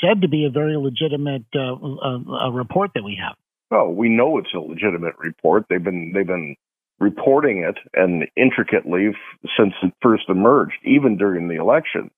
said 0.00 0.22
to 0.22 0.28
be 0.28 0.46
a 0.46 0.50
very 0.50 0.76
legitimate 0.78 1.44
uh, 1.54 1.74
uh, 1.74 2.50
report 2.50 2.92
that 2.94 3.04
we 3.04 3.18
have? 3.22 3.36
Well, 3.70 3.92
we 3.92 4.08
know 4.08 4.38
it's 4.38 4.54
a 4.54 4.58
legitimate 4.58 5.18
report. 5.18 5.66
They've 5.68 5.82
been 5.84 6.12
they've 6.14 6.26
been 6.26 6.56
reporting 6.98 7.58
it 7.58 7.76
and 7.92 8.26
intricately 8.36 9.08
f- 9.08 9.50
since 9.58 9.74
it 9.82 9.92
first 10.00 10.24
emerged, 10.28 10.78
even 10.84 11.18
during 11.18 11.48
the 11.48 11.56
election. 11.56 12.10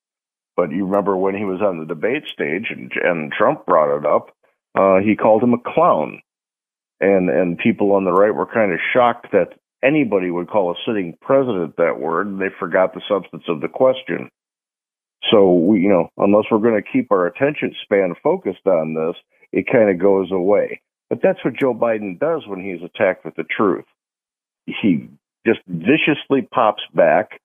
But 0.56 0.70
you 0.70 0.86
remember 0.86 1.16
when 1.16 1.34
he 1.34 1.44
was 1.44 1.60
on 1.60 1.78
the 1.78 1.84
debate 1.84 2.24
stage 2.32 2.68
and, 2.70 2.90
and 3.02 3.32
Trump 3.32 3.66
brought 3.66 3.96
it 3.96 4.06
up, 4.06 4.35
uh, 4.76 4.99
he 4.99 5.16
called 5.16 5.42
him 5.42 5.54
a 5.54 5.59
clown. 5.59 6.21
And, 7.00 7.28
and 7.28 7.59
people 7.59 7.92
on 7.92 8.04
the 8.04 8.12
right 8.12 8.35
were 8.35 8.47
kind 8.47 8.73
of 8.73 8.78
shocked 8.95 9.28
that 9.33 9.59
anybody 9.83 10.30
would 10.30 10.49
call 10.49 10.71
a 10.71 10.75
sitting 10.87 11.16
president 11.21 11.76
that 11.76 12.00
word. 12.00 12.38
They 12.38 12.49
forgot 12.59 12.95
the 12.95 13.02
substance 13.09 13.45
of 13.49 13.61
the 13.61 13.68
question. 13.68 14.30
So 15.30 15.52
we, 15.52 15.80
you 15.80 15.88
know, 15.88 16.09
unless 16.16 16.45
we're 16.50 16.59
going 16.59 16.83
to 16.83 16.90
keep 16.90 17.11
our 17.11 17.26
attention 17.26 17.75
span 17.83 18.14
focused 18.23 18.66
on 18.66 18.95
this, 18.95 19.16
it 19.52 19.66
kind 19.71 19.90
of 19.90 20.00
goes 20.00 20.30
away. 20.30 20.80
But 21.09 21.21
that's 21.23 21.45
what 21.45 21.54
Joe 21.59 21.75
Biden 21.75 22.18
does 22.18 22.42
when 22.47 22.64
he's 22.64 22.83
attacked 22.83 23.25
with 23.25 23.35
the 23.37 23.45
truth. 23.45 23.85
He 24.66 25.09
just 25.47 25.61
viciously 25.66 26.42
pops 26.50 26.83
back, 26.95 27.40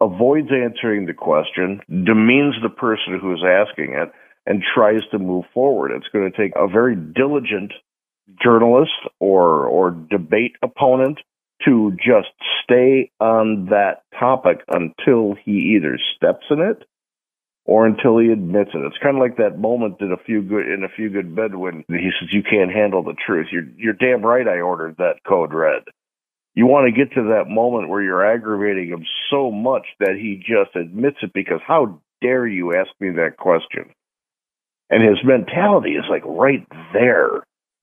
avoids 0.00 0.48
answering 0.50 1.06
the 1.06 1.12
question, 1.12 1.80
demeans 1.88 2.54
the 2.62 2.70
person 2.70 3.18
who 3.20 3.34
is 3.34 3.42
asking 3.44 3.94
it, 3.94 4.10
and 4.46 4.62
tries 4.74 5.02
to 5.10 5.18
move 5.18 5.44
forward. 5.52 5.92
It's 5.92 6.08
going 6.12 6.30
to 6.30 6.36
take 6.36 6.52
a 6.56 6.68
very 6.68 6.96
diligent 6.96 7.72
journalist 8.42 8.92
or 9.20 9.66
or 9.66 9.90
debate 9.90 10.56
opponent 10.62 11.18
to 11.64 11.96
just 11.96 12.28
stay 12.62 13.10
on 13.20 13.66
that 13.66 14.02
topic 14.18 14.60
until 14.68 15.34
he 15.44 15.76
either 15.76 15.98
steps 16.16 16.44
in 16.50 16.60
it 16.60 16.86
or 17.64 17.86
until 17.86 18.18
he 18.18 18.30
admits 18.30 18.70
it. 18.74 18.84
It's 18.84 18.98
kind 19.02 19.16
of 19.16 19.20
like 19.20 19.38
that 19.38 19.58
moment 19.58 19.96
in 20.00 20.12
a 20.12 20.22
few 20.24 20.42
good 20.42 20.68
in 20.68 20.84
a 20.84 20.94
few 20.94 21.10
good 21.10 21.34
bed 21.34 21.54
when 21.54 21.84
he 21.88 22.10
says 22.18 22.28
you 22.32 22.42
can't 22.42 22.72
handle 22.72 23.02
the 23.02 23.16
truth. 23.26 23.48
You're 23.50 23.66
you're 23.76 23.94
damn 23.94 24.22
right. 24.22 24.46
I 24.46 24.60
ordered 24.60 24.96
that 24.98 25.24
code 25.26 25.52
red. 25.52 25.82
You 26.54 26.66
want 26.66 26.86
to 26.86 27.04
get 27.04 27.14
to 27.14 27.34
that 27.34 27.50
moment 27.50 27.90
where 27.90 28.02
you're 28.02 28.24
aggravating 28.24 28.88
him 28.88 29.04
so 29.30 29.50
much 29.50 29.86
that 30.00 30.16
he 30.16 30.36
just 30.36 30.74
admits 30.74 31.18
it 31.22 31.32
because 31.34 31.60
how 31.66 32.00
dare 32.22 32.46
you 32.46 32.74
ask 32.74 32.88
me 32.98 33.10
that 33.10 33.36
question? 33.36 33.90
And 34.90 35.02
his 35.02 35.18
mentality 35.24 35.92
is 35.92 36.04
like 36.08 36.22
right 36.24 36.66
there. 36.92 37.42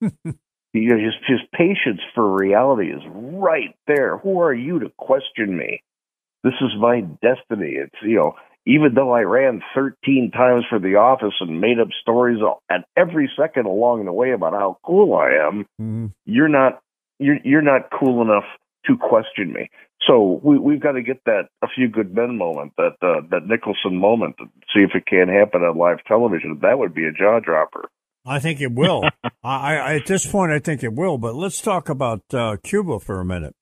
he, 0.72 0.86
his, 0.86 1.14
his 1.26 1.40
patience 1.52 2.00
for 2.14 2.34
reality 2.34 2.90
is 2.90 3.02
right 3.12 3.74
there. 3.86 4.18
Who 4.18 4.40
are 4.40 4.54
you 4.54 4.80
to 4.80 4.90
question 4.96 5.56
me? 5.56 5.82
This 6.42 6.54
is 6.60 6.70
my 6.78 7.00
destiny. 7.00 7.76
It's, 7.76 7.94
you 8.02 8.16
know, 8.16 8.34
even 8.66 8.94
though 8.94 9.12
I 9.12 9.22
ran 9.22 9.62
13 9.74 10.30
times 10.30 10.64
for 10.68 10.78
the 10.78 10.96
office 10.96 11.34
and 11.40 11.60
made 11.60 11.78
up 11.78 11.88
stories 12.00 12.38
at 12.70 12.86
every 12.96 13.30
second 13.38 13.66
along 13.66 14.04
the 14.04 14.12
way 14.12 14.32
about 14.32 14.52
how 14.54 14.78
cool 14.84 15.14
I 15.14 15.46
am, 15.46 15.66
mm-hmm. 15.80 16.06
you're 16.24 16.48
not, 16.48 16.80
you're, 17.18 17.38
you're 17.44 17.62
not 17.62 17.90
cool 17.90 18.22
enough 18.22 18.44
to 18.86 18.96
question 18.96 19.52
me. 19.52 19.70
So 20.06 20.40
we, 20.42 20.58
we've 20.58 20.80
got 20.80 20.92
to 20.92 21.02
get 21.02 21.24
that 21.24 21.48
a 21.62 21.66
few 21.74 21.88
good 21.88 22.14
men 22.14 22.36
moment, 22.36 22.72
that 22.76 22.96
uh, 23.00 23.22
that 23.30 23.46
Nicholson 23.46 23.98
moment, 23.98 24.36
see 24.74 24.80
if 24.80 24.90
it 24.94 25.06
can 25.06 25.28
happen 25.28 25.62
on 25.62 25.78
live 25.78 26.04
television. 26.06 26.58
That 26.62 26.78
would 26.78 26.94
be 26.94 27.04
a 27.04 27.12
jaw 27.12 27.40
dropper. 27.40 27.88
I 28.26 28.38
think 28.38 28.60
it 28.60 28.72
will. 28.72 29.04
I, 29.42 29.76
I, 29.76 29.94
at 29.96 30.06
this 30.06 30.26
point, 30.26 30.52
I 30.52 30.58
think 30.58 30.82
it 30.82 30.94
will. 30.94 31.18
But 31.18 31.34
let's 31.34 31.60
talk 31.60 31.88
about 31.88 32.22
uh, 32.32 32.56
Cuba 32.62 33.00
for 33.00 33.20
a 33.20 33.24
minute. 33.24 33.54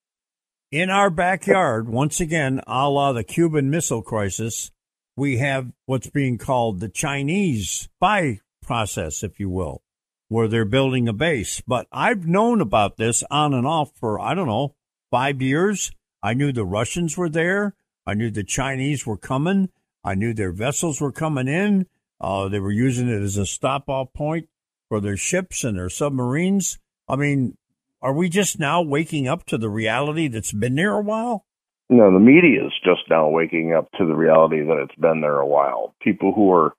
In 0.71 0.89
our 0.89 1.09
backyard, 1.09 1.87
once 1.87 2.19
again, 2.19 2.61
a 2.65 2.89
la 2.89 3.13
the 3.13 3.23
Cuban 3.23 3.69
Missile 3.69 4.01
Crisis, 4.01 4.71
we 5.15 5.37
have 5.37 5.71
what's 5.85 6.09
being 6.09 6.37
called 6.37 6.79
the 6.79 6.89
Chinese 6.89 7.69
spy 7.69 8.39
process, 8.63 9.23
if 9.23 9.39
you 9.39 9.49
will, 9.49 9.83
where 10.29 10.47
they're 10.47 10.65
building 10.65 11.07
a 11.07 11.13
base. 11.13 11.61
But 11.67 11.87
I've 11.91 12.25
known 12.25 12.59
about 12.59 12.97
this 12.97 13.23
on 13.29 13.53
and 13.53 13.67
off 13.67 13.91
for, 13.99 14.19
I 14.19 14.33
don't 14.33 14.47
know, 14.47 14.75
five 15.13 15.43
years. 15.43 15.91
I 16.23 16.33
knew 16.33 16.51
the 16.51 16.65
Russians 16.65 17.15
were 17.15 17.29
there. 17.29 17.75
I 18.07 18.15
knew 18.15 18.31
the 18.31 18.43
Chinese 18.43 19.05
were 19.05 19.15
coming. 19.15 19.69
I 20.03 20.15
knew 20.15 20.33
their 20.33 20.51
vessels 20.51 20.99
were 20.99 21.11
coming 21.11 21.47
in. 21.47 21.85
Uh, 22.19 22.47
they 22.47 22.59
were 22.59 22.71
using 22.71 23.09
it 23.09 23.21
as 23.21 23.37
a 23.37 23.45
stop 23.45 23.87
off 23.89 24.11
point 24.13 24.49
for 24.89 24.99
their 24.99 25.15
ships 25.15 25.63
and 25.63 25.77
their 25.77 25.91
submarines. 25.91 26.79
I 27.07 27.15
mean, 27.15 27.55
are 28.01 28.11
we 28.11 28.27
just 28.27 28.59
now 28.59 28.81
waking 28.81 29.27
up 29.27 29.45
to 29.45 29.57
the 29.59 29.69
reality 29.69 30.29
that's 30.29 30.51
been 30.51 30.73
there 30.73 30.95
a 30.95 31.01
while? 31.03 31.45
No, 31.91 32.11
the 32.11 32.19
media 32.19 32.65
is 32.65 32.73
just 32.83 33.03
now 33.07 33.29
waking 33.29 33.71
up 33.71 33.91
to 33.99 34.07
the 34.07 34.15
reality 34.15 34.63
that 34.63 34.79
it's 34.81 34.99
been 34.99 35.21
there 35.21 35.37
a 35.37 35.45
while. 35.45 35.93
People 36.01 36.33
who 36.33 36.51
are 36.51 36.73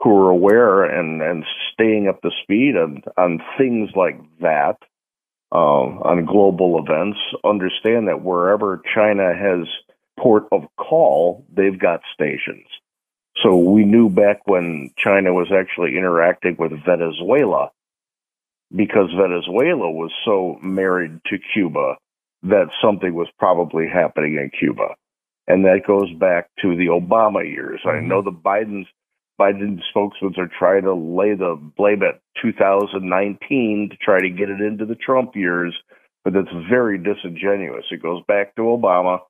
who 0.00 0.16
are 0.18 0.30
aware 0.30 0.84
and 0.84 1.20
and 1.20 1.44
staying 1.72 2.06
up 2.06 2.22
to 2.22 2.30
speed 2.44 2.76
on 2.76 3.02
on 3.16 3.40
things 3.58 3.90
like 3.96 4.20
that 4.40 4.76
uh, 5.52 5.54
on 5.54 6.24
global 6.24 6.78
events 6.78 7.18
understand 7.44 8.08
that 8.08 8.22
wherever 8.22 8.82
China 8.94 9.34
has 9.34 9.68
port 10.18 10.44
of 10.50 10.62
call, 10.76 11.44
they've 11.54 11.78
got 11.78 12.00
stations. 12.14 12.66
So 13.42 13.56
we 13.56 13.84
knew 13.84 14.08
back 14.08 14.46
when 14.46 14.90
China 14.96 15.32
was 15.32 15.52
actually 15.52 15.96
interacting 15.96 16.56
with 16.58 16.72
Venezuela, 16.84 17.70
because 18.74 19.10
Venezuela 19.12 19.90
was 19.90 20.10
so 20.24 20.58
married 20.62 21.20
to 21.26 21.38
Cuba 21.52 21.96
that 22.44 22.70
something 22.80 23.14
was 23.14 23.28
probably 23.38 23.86
happening 23.86 24.34
in 24.34 24.50
Cuba. 24.58 24.94
And 25.46 25.64
that 25.64 25.86
goes 25.86 26.10
back 26.14 26.48
to 26.62 26.76
the 26.76 26.86
Obama 26.86 27.44
years. 27.44 27.80
Mm-hmm. 27.84 27.96
I 27.96 28.00
know 28.00 28.22
the 28.22 28.32
Bidens 28.32 28.86
Biden 29.40 29.80
spokesmen 29.90 30.34
are 30.38 30.50
trying 30.58 30.82
to 30.82 30.94
lay 30.94 31.34
the 31.34 31.58
blame 31.76 32.02
at 32.02 32.20
2019 32.42 33.88
to 33.90 33.96
try 33.96 34.20
to 34.20 34.30
get 34.30 34.50
it 34.50 34.60
into 34.60 34.86
the 34.86 34.94
Trump 34.94 35.34
years, 35.34 35.74
but 36.24 36.32
that's 36.32 36.52
very 36.70 36.98
disingenuous. 36.98 37.84
It 37.90 38.02
goes 38.02 38.22
back 38.28 38.54
to 38.56 38.62
Obama 38.62 39.20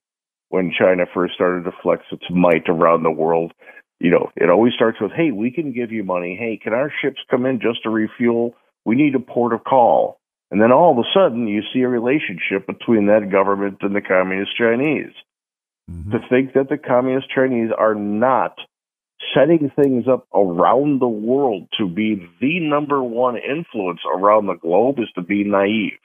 when 0.49 0.73
China 0.78 1.04
first 1.14 1.35
started 1.35 1.64
to 1.64 1.73
flex 1.82 2.02
its 2.12 2.25
might 2.30 2.68
around 2.68 3.02
the 3.02 3.11
world. 3.11 3.52
You 4.00 4.11
know, 4.11 4.30
it 4.37 4.50
always 4.50 4.75
starts 4.75 5.00
with, 5.00 5.12
hey, 5.12 5.30
we 5.30 5.50
can 5.50 5.73
give 5.73 5.92
you 5.92 6.02
money. 6.04 6.37
Hey, 6.38 6.59
can 6.62 6.73
our 6.73 6.92
ships 7.00 7.21
come 7.30 7.47
in 7.47 7.61
just 7.61 7.85
to 7.85 7.90
refuel? 7.90 8.54
We 8.85 8.97
need 8.97 9.14
a 9.14 9.21
port 9.21 9.54
of 9.54 9.64
call. 9.64 10.18
And 10.50 10.61
then 10.61 10.73
all 10.73 10.92
of 10.92 10.99
a 10.99 11.09
sudden, 11.14 11.47
you 11.49 11.62
see 11.73 11.80
a 11.80 11.88
relationship 11.88 12.66
between 12.66 13.06
that 13.06 13.30
government 13.30 13.78
and 13.80 13.97
the 13.97 14.02
Communist 14.02 14.50
Chinese. 14.59 15.12
Mm-hmm. 15.90 16.11
To 16.11 16.18
think 16.28 16.52
that 16.52 16.68
the 16.68 16.76
Communist 16.76 17.28
Chinese 17.35 17.71
are 17.76 17.94
not 17.94 18.59
setting 19.34 19.70
things 19.76 20.04
up 20.08 20.26
around 20.34 21.00
the 21.00 21.08
world 21.08 21.68
to 21.78 21.88
be 21.88 22.28
the 22.40 22.60
number 22.60 23.02
one 23.02 23.36
influence 23.36 24.00
around 24.12 24.46
the 24.46 24.54
globe 24.54 24.98
is 24.98 25.10
to 25.14 25.22
be 25.22 25.44
naive. 25.44 25.98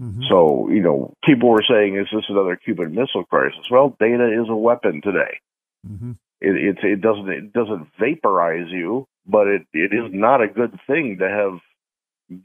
Mm-hmm. 0.00 0.22
So, 0.30 0.68
you 0.70 0.82
know, 0.82 1.14
people 1.24 1.50
were 1.50 1.64
saying, 1.68 1.96
is 1.96 2.06
this 2.12 2.24
another 2.28 2.56
Cuban 2.56 2.94
Missile 2.94 3.24
Crisis? 3.24 3.66
Well, 3.70 3.96
data 4.00 4.30
is 4.42 4.48
a 4.48 4.56
weapon 4.56 5.02
today. 5.02 5.40
Mm-hmm. 5.86 6.12
It, 6.40 6.56
it, 6.56 6.84
it 6.84 7.00
doesn't 7.02 7.28
it 7.28 7.52
doesn't 7.52 7.88
vaporize 7.98 8.68
you, 8.70 9.06
but 9.26 9.46
it, 9.46 9.62
it 9.74 9.92
is 9.92 10.10
not 10.10 10.42
a 10.42 10.48
good 10.48 10.78
thing 10.86 11.18
to 11.18 11.28
have 11.28 11.60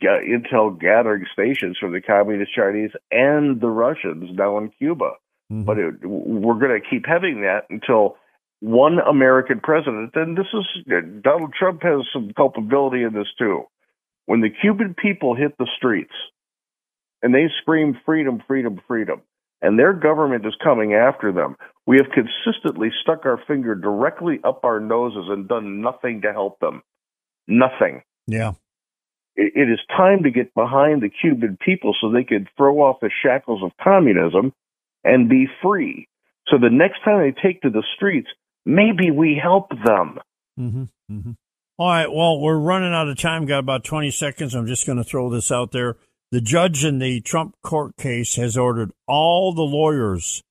intel 0.03 0.77
gathering 0.77 1.25
stations 1.31 1.77
from 1.79 1.93
the 1.93 2.01
Communist 2.01 2.53
Chinese 2.53 2.91
and 3.11 3.61
the 3.61 3.69
Russians 3.69 4.29
now 4.33 4.57
in 4.57 4.69
Cuba. 4.77 5.11
Mm-hmm. 5.51 5.63
But 5.63 5.77
it, 5.77 5.93
we're 6.03 6.59
going 6.59 6.81
to 6.81 6.89
keep 6.89 7.05
having 7.05 7.41
that 7.41 7.67
until 7.69 8.17
one 8.65 8.97
American 8.97 9.59
president, 9.59 10.11
and 10.15 10.35
this 10.35 10.47
is 10.51 10.65
Donald 11.21 11.53
Trump 11.53 11.83
has 11.83 12.01
some 12.11 12.31
culpability 12.35 13.03
in 13.03 13.13
this 13.13 13.27
too. 13.37 13.65
When 14.25 14.41
the 14.41 14.49
Cuban 14.49 14.95
people 14.97 15.35
hit 15.35 15.55
the 15.59 15.69
streets 15.77 16.13
and 17.21 17.33
they 17.33 17.45
scream 17.61 17.95
freedom, 18.05 18.41
freedom, 18.47 18.81
freedom, 18.87 19.21
and 19.61 19.77
their 19.77 19.93
government 19.93 20.45
is 20.47 20.55
coming 20.63 20.95
after 20.95 21.31
them, 21.31 21.57
we 21.85 21.97
have 21.97 22.07
consistently 22.11 22.89
stuck 23.03 23.25
our 23.25 23.39
finger 23.47 23.75
directly 23.75 24.39
up 24.43 24.63
our 24.63 24.79
noses 24.79 25.25
and 25.29 25.47
done 25.47 25.81
nothing 25.81 26.21
to 26.21 26.33
help 26.33 26.59
them. 26.59 26.81
Nothing. 27.47 28.01
Yeah. 28.25 28.53
it, 29.35 29.53
it 29.55 29.69
is 29.71 29.79
time 29.95 30.23
to 30.23 30.31
get 30.31 30.53
behind 30.53 31.01
the 31.01 31.09
Cuban 31.09 31.57
people 31.63 31.95
so 31.99 32.11
they 32.11 32.23
can 32.23 32.47
throw 32.57 32.79
off 32.81 32.99
the 33.01 33.11
shackles 33.23 33.61
of 33.63 33.71
communism 33.81 34.53
and 35.03 35.29
be 35.29 35.47
free. 35.61 36.07
So 36.47 36.57
the 36.57 36.69
next 36.69 37.03
time 37.03 37.19
they 37.21 37.41
take 37.41 37.61
to 37.61 37.69
the 37.69 37.83
streets, 37.95 38.29
maybe 38.65 39.11
we 39.11 39.39
help 39.41 39.69
them. 39.69 40.19
Mm-hmm, 40.59 40.83
mm-hmm. 41.11 41.31
All 41.77 41.89
right. 41.89 42.11
Well, 42.11 42.39
we're 42.39 42.57
running 42.57 42.93
out 42.93 43.09
of 43.09 43.19
time. 43.19 43.45
Got 43.45 43.59
about 43.59 43.83
20 43.83 44.09
seconds. 44.11 44.53
I'm 44.53 44.67
just 44.67 44.85
going 44.85 44.97
to 44.97 45.03
throw 45.03 45.29
this 45.29 45.51
out 45.51 45.71
there. 45.71 45.97
The 46.31 46.41
judge 46.41 46.85
in 46.85 46.99
the 46.99 47.21
Trump 47.21 47.55
court 47.63 47.97
case 47.97 48.35
has 48.35 48.57
ordered 48.57 48.91
all 49.07 49.53
the 49.53 49.61
lawyers, 49.61 50.41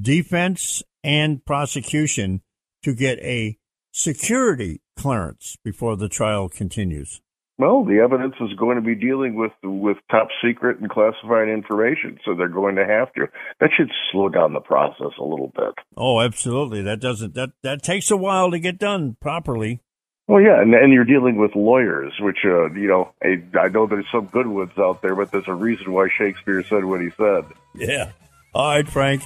defense 0.00 0.82
and 1.02 1.44
prosecution, 1.44 2.42
to 2.82 2.94
get 2.94 3.18
a 3.20 3.56
security 3.92 4.80
clearance 4.96 5.56
before 5.64 5.96
the 5.96 6.08
trial 6.08 6.48
continues. 6.48 7.20
Well, 7.58 7.84
the 7.84 8.00
evidence 8.00 8.34
is 8.40 8.52
going 8.58 8.76
to 8.76 8.82
be 8.82 8.94
dealing 8.94 9.34
with 9.34 9.52
with 9.62 9.96
top 10.10 10.28
secret 10.44 10.78
and 10.78 10.90
classified 10.90 11.48
information, 11.48 12.18
so 12.24 12.34
they're 12.34 12.48
going 12.48 12.76
to 12.76 12.84
have 12.84 13.12
to. 13.14 13.28
That 13.60 13.70
should 13.74 13.90
slow 14.12 14.28
down 14.28 14.52
the 14.52 14.60
process 14.60 15.12
a 15.18 15.24
little 15.24 15.52
bit. 15.56 15.74
Oh, 15.96 16.20
absolutely. 16.20 16.82
That 16.82 17.00
doesn't 17.00 17.34
that 17.34 17.52
that 17.62 17.82
takes 17.82 18.10
a 18.10 18.16
while 18.16 18.50
to 18.50 18.58
get 18.58 18.78
done 18.78 19.16
properly. 19.20 19.80
Well, 20.28 20.42
yeah, 20.42 20.60
and, 20.60 20.74
and 20.74 20.92
you're 20.92 21.04
dealing 21.04 21.38
with 21.38 21.54
lawyers, 21.54 22.12
which 22.20 22.38
uh, 22.44 22.70
you 22.74 22.88
know, 22.88 23.12
I, 23.22 23.42
I 23.58 23.68
know 23.68 23.86
there's 23.86 24.06
some 24.12 24.26
good 24.26 24.48
ones 24.48 24.72
out 24.76 25.00
there, 25.00 25.14
but 25.14 25.32
there's 25.32 25.48
a 25.48 25.54
reason 25.54 25.92
why 25.92 26.08
Shakespeare 26.18 26.62
said 26.62 26.84
what 26.84 27.00
he 27.00 27.08
said. 27.16 27.44
Yeah. 27.74 28.10
All 28.54 28.68
right, 28.68 28.88
Frank. 28.88 29.22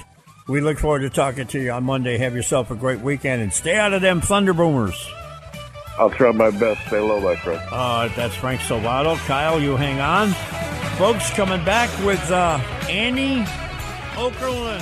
We 0.47 0.61
look 0.61 0.79
forward 0.79 0.99
to 0.99 1.09
talking 1.09 1.47
to 1.47 1.59
you 1.59 1.71
on 1.71 1.83
Monday. 1.83 2.17
Have 2.17 2.35
yourself 2.35 2.71
a 2.71 2.75
great 2.75 3.01
weekend 3.01 3.41
and 3.41 3.53
stay 3.53 3.75
out 3.75 3.93
of 3.93 4.01
them 4.01 4.21
thunder 4.21 4.53
boomers. 4.53 5.09
I'll 6.01 6.09
try 6.09 6.31
my 6.31 6.49
best. 6.49 6.81
Say 6.89 6.97
hello, 6.97 7.21
my 7.21 7.35
friend. 7.35 7.61
Uh, 7.71 8.07
that's 8.15 8.33
Frank 8.33 8.59
Salvato. 8.61 9.15
Kyle, 9.27 9.61
you 9.61 9.77
hang 9.77 9.99
on. 9.99 10.29
Folks, 10.97 11.29
coming 11.29 11.63
back 11.63 11.91
with 12.03 12.19
uh, 12.31 12.57
Annie 12.89 13.43
Okerlund. 14.15 14.81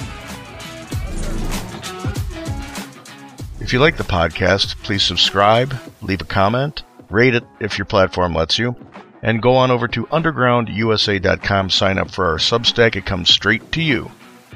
If 3.59 3.73
you 3.73 3.79
like 3.79 3.97
the 3.97 4.05
podcast, 4.05 4.77
please 4.83 5.03
subscribe, 5.03 5.75
leave 6.01 6.21
a 6.21 6.23
comment, 6.23 6.83
rate 7.09 7.35
it 7.35 7.43
if 7.59 7.77
your 7.77 7.83
platform 7.83 8.33
lets 8.33 8.57
you, 8.57 8.77
and 9.21 9.41
go 9.41 9.57
on 9.57 9.71
over 9.71 9.89
to 9.89 10.05
undergroundusa.com, 10.05 11.69
sign 11.69 11.97
up 11.97 12.11
for 12.11 12.27
our 12.27 12.37
Substack. 12.37 12.95
It 12.95 13.05
comes 13.05 13.29
straight 13.29 13.73
to 13.73 13.81
you. 13.81 14.09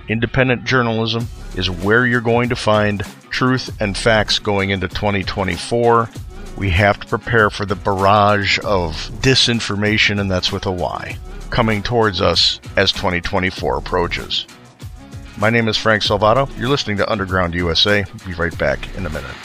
Independent 0.07 0.63
journalism 0.63 1.27
is 1.57 1.69
where 1.69 2.05
you're 2.05 2.21
going 2.21 2.47
to 2.49 2.55
find 2.55 3.03
truth 3.29 3.75
and 3.81 3.97
facts 3.97 4.39
going 4.39 4.69
into 4.69 4.87
2024 4.87 6.09
we 6.57 6.69
have 6.69 6.99
to 6.99 7.07
prepare 7.07 7.49
for 7.49 7.65
the 7.65 7.75
barrage 7.75 8.59
of 8.59 8.93
disinformation, 9.21 10.19
and 10.19 10.29
that's 10.29 10.51
with 10.51 10.65
a 10.65 10.71
Y, 10.71 11.17
coming 11.49 11.81
towards 11.81 12.21
us 12.21 12.59
as 12.77 12.91
2024 12.91 13.77
approaches. 13.77 14.45
My 15.37 15.49
name 15.49 15.67
is 15.67 15.77
Frank 15.77 16.03
Salvato. 16.03 16.47
You're 16.57 16.69
listening 16.69 16.97
to 16.97 17.11
Underground 17.11 17.53
USA. 17.55 18.05
Be 18.25 18.33
right 18.33 18.55
back 18.57 18.95
in 18.95 19.05
a 19.05 19.09
minute. 19.09 19.35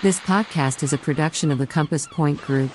This 0.00 0.20
podcast 0.20 0.84
is 0.84 0.92
a 0.92 0.98
production 0.98 1.50
of 1.50 1.58
the 1.58 1.66
Compass 1.66 2.06
Point 2.06 2.40
Group. 2.40 2.70